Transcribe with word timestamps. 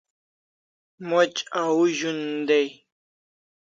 Moch 1.07 1.39
au 1.61 1.81
zun 1.97 2.21
dai 2.47 2.69